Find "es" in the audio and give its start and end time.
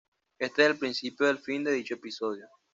0.63-0.69